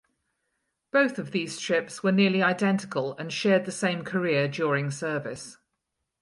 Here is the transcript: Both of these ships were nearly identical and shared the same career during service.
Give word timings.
Both 0.89 1.19
of 1.19 1.29
these 1.29 1.61
ships 1.61 2.01
were 2.01 2.11
nearly 2.11 2.41
identical 2.41 3.15
and 3.17 3.31
shared 3.31 3.65
the 3.65 3.71
same 3.71 4.03
career 4.03 4.47
during 4.47 4.89
service. 4.89 5.57